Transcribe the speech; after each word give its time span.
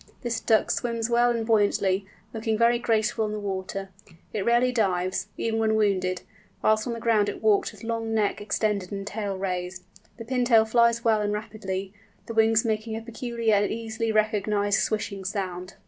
This 0.23 0.39
Duck 0.39 0.71
swims 0.71 1.11
well 1.11 1.29
and 1.29 1.45
buoyantly, 1.45 2.07
looking 2.33 2.57
very 2.57 2.79
graceful 2.79 3.25
on 3.25 3.31
the 3.31 3.39
water; 3.39 3.89
it 4.33 4.43
rarely 4.43 4.71
dives, 4.71 5.27
even 5.37 5.59
when 5.59 5.75
wounded; 5.75 6.23
whilst 6.63 6.87
on 6.87 6.93
the 6.93 6.99
ground 6.99 7.29
it 7.29 7.43
walks 7.43 7.71
with 7.71 7.83
long 7.83 8.11
neck 8.11 8.41
extended 8.41 8.91
and 8.91 9.05
tail 9.05 9.37
raised. 9.37 9.83
The 10.17 10.25
Pintail 10.25 10.65
flies 10.65 11.03
well 11.05 11.21
and 11.21 11.31
rapidly, 11.31 11.93
the 12.25 12.33
wings 12.33 12.65
making 12.65 12.97
a 12.97 13.01
peculiar 13.01 13.53
and 13.53 13.69
easily 13.71 14.11
recognised 14.11 14.79
swishing 14.79 15.23
sound. 15.23 15.75